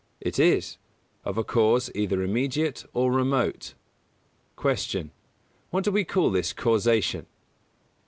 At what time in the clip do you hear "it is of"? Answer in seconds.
0.19-1.37